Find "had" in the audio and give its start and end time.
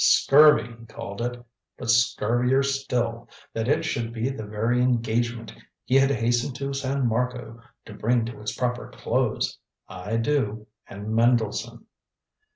5.93-6.09